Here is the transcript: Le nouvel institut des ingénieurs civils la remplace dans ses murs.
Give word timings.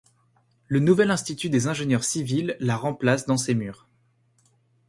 Le 0.67 0.79
nouvel 0.79 1.11
institut 1.11 1.51
des 1.51 1.67
ingénieurs 1.67 2.03
civils 2.03 2.57
la 2.59 2.75
remplace 2.75 3.27
dans 3.27 3.37
ses 3.37 3.53
murs. 3.53 3.87